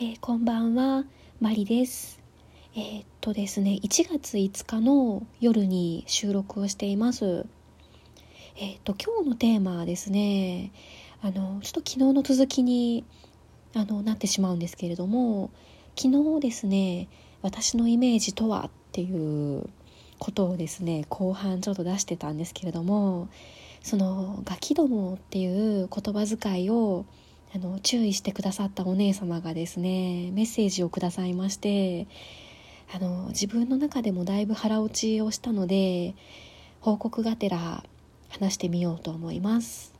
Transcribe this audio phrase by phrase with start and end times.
[0.00, 1.04] えー、こんばんは、
[1.40, 2.20] マリです。
[2.76, 7.46] えー、っとですね、1月5日の夜に収録をしています。
[8.56, 10.70] えー、っと、今日のテーマはですね、
[11.20, 13.02] あの、ちょっと昨日の続きに
[13.74, 15.50] あのなってしまうんですけれども、
[16.00, 17.08] 昨日ですね、
[17.42, 19.68] 私のイメージとはっていう
[20.20, 23.26] ことをですね、後半ちょっと出してたんですけれども、
[23.82, 27.04] そのガキどもっていう言葉遣いを
[27.54, 32.06] あの注意してくださったお姉様がですねメッセージをくださいまして
[32.94, 36.14] あの自分の中でもだいぶ腹落ちをしたので
[36.80, 37.84] 報告がてら
[38.28, 39.94] 話してみようと思います、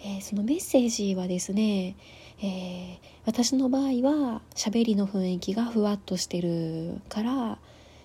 [0.00, 1.94] えー、そのメッセージはですね、
[2.42, 7.58] えー、私の場合は喋りの雰囲気がふわっとしてるから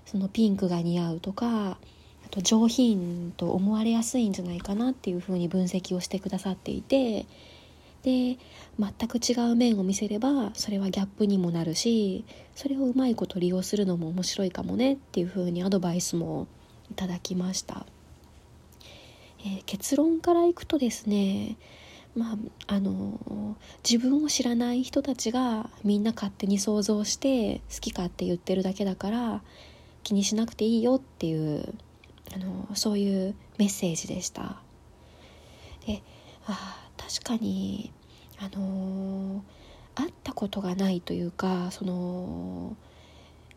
[0.06, 1.78] そのピンクが似合うとか
[2.26, 7.26] あと上品と思われやすいんじゃないかなっていうふうに分析をしてくださっていて
[8.06, 8.38] で
[8.78, 16.46] 全く違う面を見せればそれはギャップにもなるしそれをうまいこと利用するのも面白いかもねっていうふうにアドバイスも
[16.92, 17.88] いただきました、
[19.40, 21.58] えー、結論からいくとですね
[22.16, 22.34] ま
[22.68, 29.42] ああの自分を知らない人たちがみんな勝手に想像して好きかって言ってるだけだから
[30.04, 31.74] 気にしなくていいよっていう
[32.36, 34.58] あのそういうメッセージでした。
[35.88, 36.04] で
[36.48, 37.92] あ確かに
[38.40, 39.44] あの
[39.96, 42.76] 会ったことがないというかその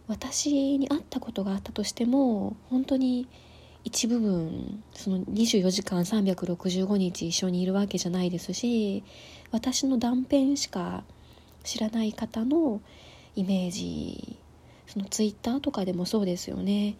[0.06, 3.28] 私に会ったことがあったとしても本当に
[3.84, 9.04] 一部分その24時間365日一緒にいるわけじゃないですし
[9.50, 11.04] 私の断片しか
[11.64, 12.80] 知らない方の
[13.36, 14.36] イメージ
[14.86, 16.96] そのツイッターとかでもそうですよね。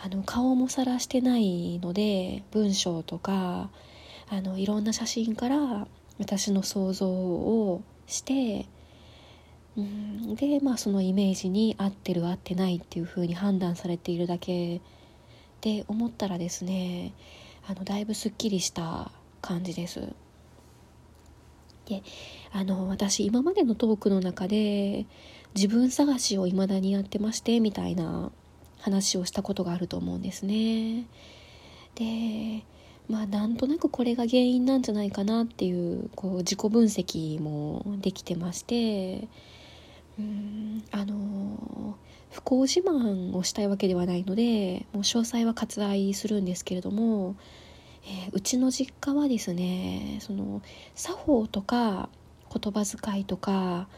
[0.00, 3.70] あの顔もさらしてないので文章とか
[4.32, 5.86] あのいろんな写真から
[6.18, 8.66] 私の想像をして
[9.76, 14.80] うんでまあそのイメージに合ってる合ってないっていう風に判断されているだけ
[15.60, 17.12] で思ったらですね
[17.68, 19.12] あのだいぶすっきりした
[19.42, 20.00] 感じです。
[21.84, 22.02] で
[22.52, 25.04] あの私今までのトークの中で
[25.54, 28.32] 自分探しを未だにやってましてみたいな
[28.78, 31.06] 話をしたことがあると思うんですね。
[31.96, 32.64] で
[33.08, 39.28] まあなんとなくこれが原因なんじゃないかなっていうこう自己分析もできてまして
[40.18, 41.96] うんあの
[42.30, 47.36] 不幸自慢をしたいわけではないのでもう詳細は割愛するんですけれども、
[48.04, 50.62] えー、うちの実家はですねその
[50.94, 52.08] 作法とか
[52.50, 53.88] 言葉遣いとか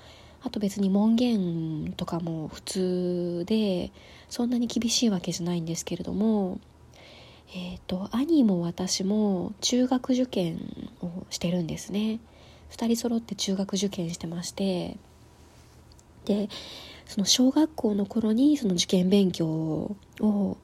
[0.43, 3.93] あと別に門限とかも普通で
[4.29, 6.61] そんなに厳しいわけじゃないんですけれども
[7.53, 10.59] えっ、ー、と兄も私も中学受験
[11.03, 12.21] をしてるんですね。
[12.71, 14.97] 2人揃って中学受験してまして。
[16.25, 16.49] で
[17.07, 19.47] その小学校の頃にその受験勉強
[20.21, 20.57] を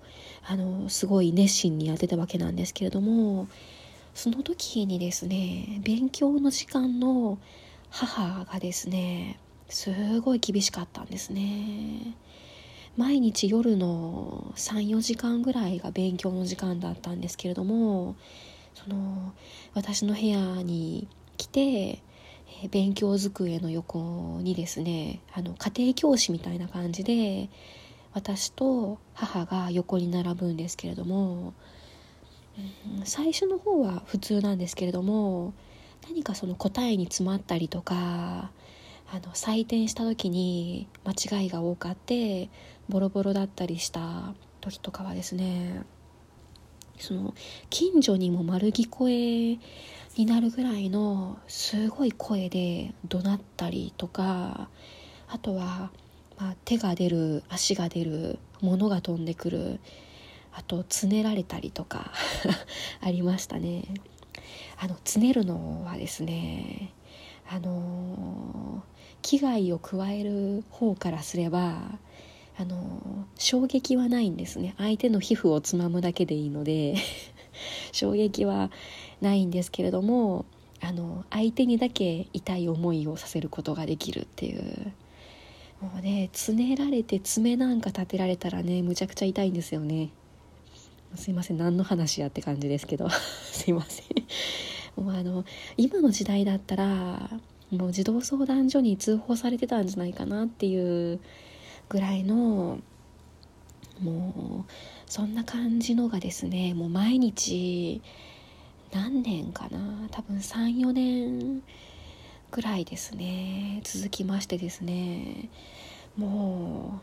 [0.47, 3.47] あのすごい熱心にやってたわけなんですけれども
[4.15, 7.39] その時にですね勉強の時間の
[7.91, 9.39] 母がですね
[9.69, 12.15] すごい厳しかったんですね。
[12.97, 18.17] 毎日夜の34時間ぐらいが勉強の時間だったんですけれども
[18.75, 19.33] その
[19.75, 22.03] 私の部屋に来て
[22.71, 27.49] 勉強机の横にですねあの家庭教師みたいな感じで
[28.13, 31.55] 私と母が横に並ぶんですけれども、
[33.05, 35.55] 最初の方は普通なんですけれども
[36.09, 38.51] 何かその答えに詰まったりとか
[39.13, 42.49] あの採点した時に間違いが多かって
[42.89, 45.83] ボロボロだったりした時とかはですね
[46.99, 47.35] その
[47.71, 49.59] 近所にも丸聞こえ
[50.17, 54.69] になるぐらいのすごい声で怒鳴ったりとか
[55.29, 55.91] あとは、
[56.39, 59.81] まあ、手が出る足が出る物が飛んでくる
[60.53, 62.13] あとつねられたりとか
[63.01, 63.85] ありましたね。
[64.79, 66.93] あのつねるのはですね
[67.49, 68.83] あの
[69.23, 71.99] 危害を加える方からすれば
[72.59, 74.75] あの衝撃はないんですね。
[74.77, 76.97] 相手の皮膚をつまむだけでいいので
[77.93, 78.71] 衝撃は
[79.21, 80.45] ないんですけれども
[80.81, 84.93] あの相手にだけ痛い思いをさせることができるっていう。
[85.81, 90.11] もうねつねられて爪なんか立てられたらねむちゃくちゃ痛いんですよね。
[91.17, 93.09] すいません何の話やって感じですけど。
[93.51, 94.07] すいません。
[95.03, 95.45] もうあの
[95.79, 97.31] 今の時代だったら
[97.71, 101.21] もう児童相談所に通報されてたんじゃないかなっていう
[101.89, 102.81] ぐらいの
[104.01, 104.71] もう
[105.07, 108.01] そんな感じのがですねもう毎日
[108.93, 110.09] 何年かな？
[110.11, 111.63] 多分34年
[112.51, 113.81] ぐらいですね。
[113.85, 115.49] 続きましてですね。
[116.17, 117.01] も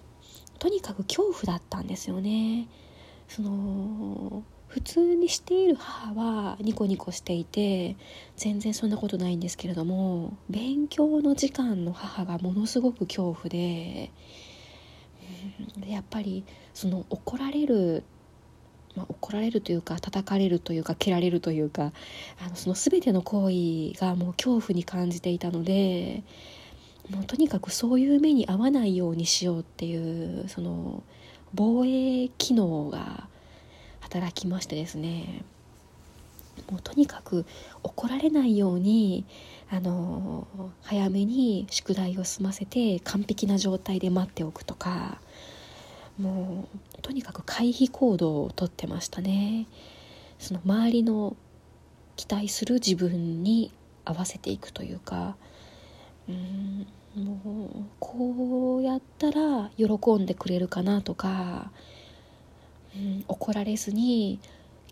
[0.56, 2.68] うとにかく恐怖だったんですよね。
[3.30, 7.96] その普通にしている母はニコニコしていて
[8.36, 14.12] 全然そんなことないんですけれども勉強の時間の母がものすごく恐怖で、
[15.78, 16.44] うん、やっぱり
[16.74, 18.04] その怒られる、
[18.96, 21.94] まあ、怒られるというか叩かれるというか蹴られるというか
[22.46, 26.24] あのその全ての行為がもう恐怖に感じていたので
[27.10, 31.04] もうとにかくそういう目に遭わないようにしようっていうその
[31.54, 33.30] 防衛機能が
[34.08, 35.44] 働きましてですね
[36.72, 37.46] もうとにかく
[37.84, 39.26] 怒られないように
[39.70, 40.48] あの
[40.82, 45.20] 早めに宿題を済ませて完璧な状態で待っておくとか
[46.18, 46.68] も
[46.98, 49.68] うとにかく回避行動をとってましたね。
[50.40, 51.36] その周りの
[52.16, 53.72] 期待する自分に
[54.06, 55.36] 合わせていくというか
[56.28, 61.72] うんもうこうやったら喜んでくれるかなとか
[62.98, 64.40] うん、怒られずに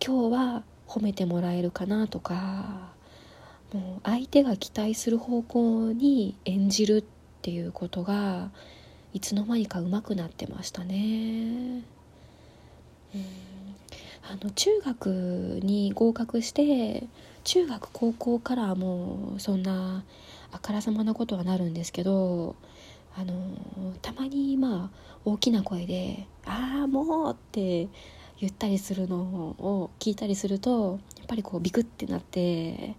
[0.05, 2.93] 今日は褒めてもらえるかなとか
[3.73, 7.03] もう相手が期待する方向に演じるっ
[7.41, 8.51] ていうことが
[9.13, 10.95] いつの間にか上手くなってましたね。
[13.15, 13.25] うん
[14.27, 17.03] あの中学に合格して
[17.43, 20.03] 中学高校からはもうそんな
[20.51, 22.55] あからさまなことはなるんですけど
[23.17, 23.33] あの
[24.01, 27.87] たまにまあ大きな声で「ああもう!」って
[28.39, 32.95] 言ったりするのを聞いたりするとやっぱりこうビクってなって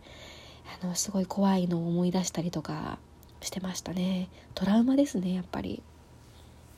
[0.83, 2.99] あのすごい怖いのを思い出したりとか
[3.43, 5.83] してましたねトラウマですねやっぱり。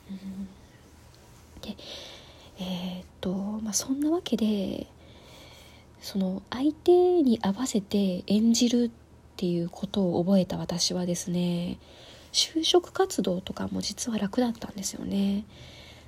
[0.09, 0.47] うん、
[1.61, 1.75] で
[2.59, 4.87] えー、っとまあそんなわけで
[6.01, 8.91] その相手に合わせて演じるっ
[9.37, 11.77] ていうことを覚えた私はですね
[12.31, 15.45] 就職活動とかも実は楽だったんですよね。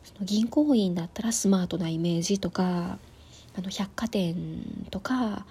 [0.03, 2.97] その銀行員だったらスマートなイメージとか
[3.55, 4.35] あの百貨店
[4.89, 5.45] とか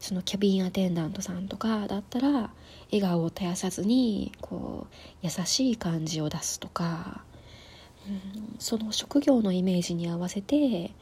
[0.00, 2.50] そのキャビンアテンダントさんとかだったら
[2.90, 7.22] 笑顔を絶やさずにこう優しい感じを出すとか、
[8.08, 10.92] うん、その職業のイメージに合わせて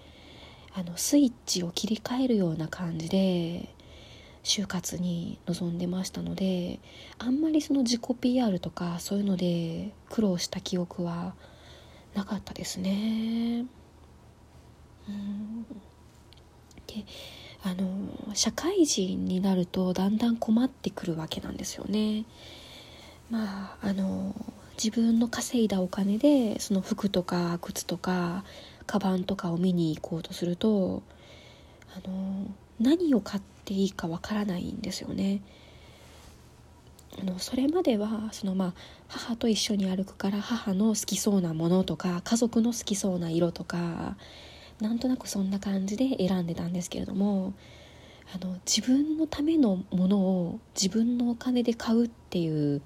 [0.74, 3.70] あのスイッチを切り替えるような感じで
[4.42, 6.80] 就活に臨んでましたので
[7.18, 11.34] あんまりその自己 PR とかそういうので苦労した記憶は
[12.14, 13.66] なかったですね。
[15.08, 15.66] うん
[16.86, 17.04] で
[17.62, 22.24] あの社会人になるとだんだん困ってくるわけなんですよね。
[23.30, 24.34] まああの
[24.82, 28.44] 自分の稼いだお金でその服とか靴とか
[28.86, 31.02] カバンとかを見に行こうとすると
[31.94, 32.46] あの
[32.80, 35.42] 何を買っていいかわからないんですよね。
[37.20, 38.74] あのそれまではそのまあ
[39.08, 44.16] 母と一緒に歩くから母の好きそうなものとか家族の好きそうな色とか
[44.80, 47.52] なんとなくそんな感じで選んでたんですけれども
[48.32, 52.80] あの自分のためのものを自分のお金で買うっていう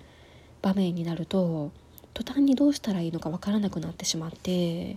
[0.62, 1.70] 場面になると
[2.14, 4.96] 途端にどうしたらいいのかわからなくなってしまって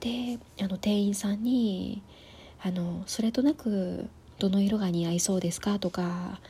[0.00, 2.02] であの店員さんに
[2.64, 5.78] あのそれとなくどの色が似合いそうですか？
[5.78, 6.40] とか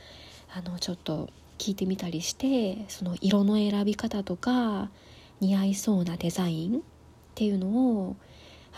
[0.54, 4.90] あのちょっと聞いてみたりしてその色の選び方とか
[5.40, 6.80] 似合いそうなデザインっ
[7.34, 8.16] ていうのを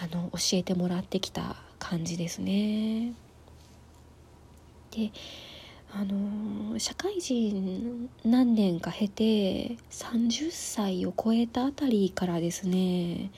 [0.01, 3.15] あの教えてもらってきた感じですね。
[4.93, 5.11] で
[5.93, 13.31] あの社会人何年か経て30歳を超えたあたりからですね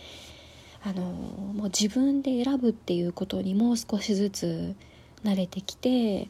[0.87, 4.77] あのもう自分で選ぶっていうことにも少しずつ
[5.25, 6.29] 慣れてきて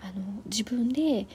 [0.00, 1.26] あの自分で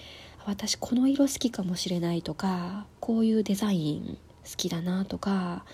[0.43, 5.65] 私この色好きかもしれないとかこういうデザイン好きだなとか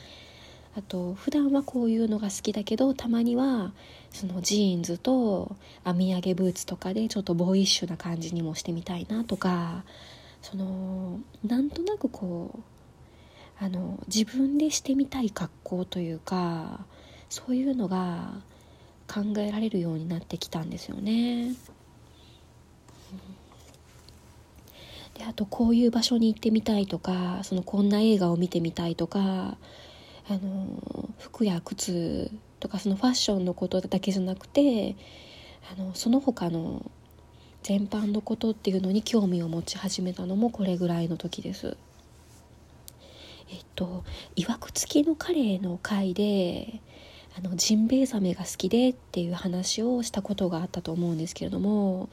[0.76, 3.72] あと普段はこういうのが好きだけどたまには
[4.12, 9.86] そのジーンズと編み上げブーツとかでちょっとボーイッシュな感じにもしてみたいなとか
[10.42, 12.73] そのなんとなくこう
[13.60, 16.86] あの自分でしてみたい格好というか
[17.30, 18.42] そういうのが
[19.08, 21.54] 考えられるようになってきたんですよね。
[25.14, 29.58] であとこういう場所に行ってみたいとかそのこんな映画を見てみたいとか
[30.28, 34.96] あの服や靴とかそのファッションのことだけじゃなくて
[35.72, 36.90] あのその他の
[37.62, 41.78] 全般のことっていうのに興味を持ち始めたのもこれぐらいの時です。
[43.54, 44.04] えっと
[44.36, 46.82] いわくつきのカレーの回で
[47.38, 52.10] あのジンベエザメが好きでっていう話をしたことがあったと思うんですけれども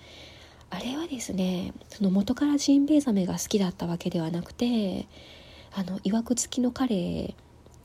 [0.68, 5.08] あれはですねその元からジンベエザメが好きだったわけではなくて
[5.72, 7.34] あのいわくつきの彼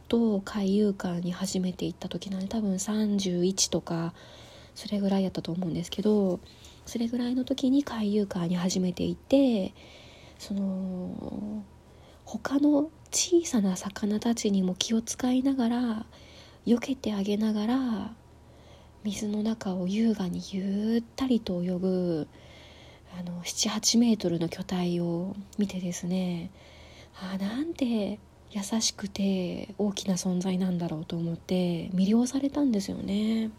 [0.08, 4.14] と海遊館に初めて行った時なんで多分31とか
[4.76, 6.40] それぐらいやったと思うんですけど
[6.86, 9.74] それぐらいの時に海遊館に初めて行って
[10.38, 11.64] その
[12.25, 16.05] 他の小さな魚たちにも気を使いながら
[16.65, 18.13] 避けてあげながら
[19.03, 22.27] 水の中を優雅にゆったりと泳ぐ
[23.17, 26.50] あの78メートルの巨体を見てですね
[27.22, 28.20] あなんて
[28.51, 33.51] 優しくて大きな存在なんだろうと思って魅了されたんですよね。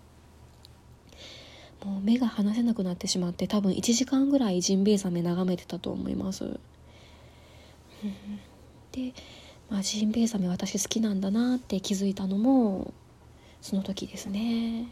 [1.85, 6.59] もう目が離せなくなってしまって多分1時間ぐらいジンベエザメ眺めてたと思います。
[8.97, 9.13] で、
[9.69, 12.95] まあ、ジンベエザメ私好きなんだなって気づいたのも
[13.61, 14.89] その時ですね。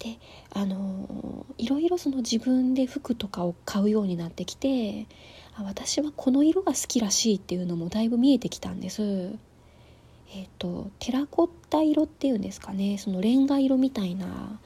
[0.00, 0.18] で
[0.54, 5.06] あのいろいろその自分で服とかを買うようになってきて
[5.54, 9.02] あ私はこの色が好きらしいっていうのもだいぶ見えてきたんです。
[9.02, 12.98] えっ、ー、とテラコッタ色っていうんですかね。
[12.98, 14.58] そのレンガ色みたいな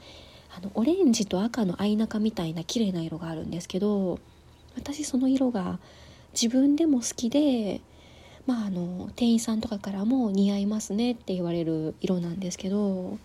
[0.57, 4.19] あのオレンジと赤の相中みたいな綺麗な色があるんですけど
[4.75, 5.79] 私その色が
[6.39, 7.81] 自分でも好きで
[8.45, 13.17] まああの店員さんとかからも似合いますねって言われる色なんですけど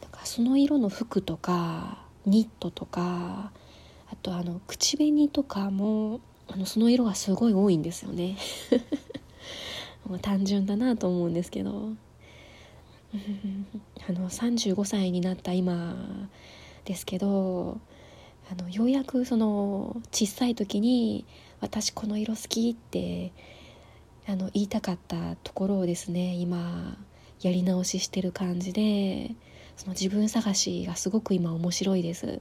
[0.00, 3.52] だからその色の服とかニットとか
[4.10, 8.36] あとあの口紅とかもあのその色がすごい多いんですよね。
[10.22, 11.92] 単純だなと思うんですけど。
[14.08, 16.28] あの35歳になった今
[16.84, 17.80] ですけど
[18.50, 21.24] あのようやくその小さい時に
[21.60, 23.32] 「私この色好き」って
[24.26, 26.96] あの言いたかったところをですね今
[27.40, 29.34] やり直ししてる感じで
[29.76, 32.40] その自分探しがすごく今面白いです。